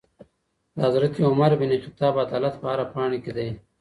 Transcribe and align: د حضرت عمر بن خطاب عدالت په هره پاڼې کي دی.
د 0.75 0.77
حضرت 0.85 1.13
عمر 1.27 1.51
بن 1.61 1.71
خطاب 1.85 2.13
عدالت 2.25 2.53
په 2.61 2.65
هره 2.71 2.85
پاڼې 2.93 3.19
کي 3.25 3.31
دی. 3.37 3.49